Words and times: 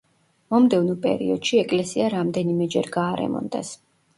მომდევნო 0.53 0.95
პერიოდში 1.03 1.61
ეკლესია 1.65 2.09
რამდენიმეჯერ 2.15 2.91
გაარემონტეს. 2.97 3.75